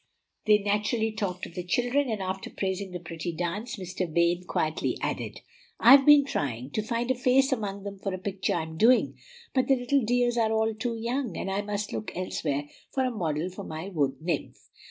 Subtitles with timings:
[0.47, 4.11] They naturally talked of the children, and after praising the pretty dance Mr.
[4.11, 5.41] Vane quietly added,
[5.79, 9.19] "I've been trying to find a face among them for a picture I'm doing;
[9.53, 13.11] but the little dears are all too young, and I must look elsewhere for a
[13.11, 14.71] model for my wood nymph."